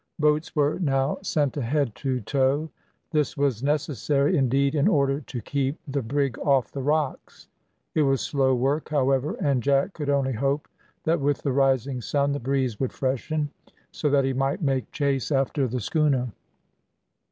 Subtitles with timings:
[0.17, 2.71] Boats were now sent ahead to tow.
[3.11, 7.47] This was necessary, indeed, in order to keep the brig off the rocks.
[7.93, 10.67] It was slow work, however, and Jack could only hope
[11.03, 13.51] that with the rising sun the breeze would freshen,
[13.91, 16.29] so that he might make chase after the schooner.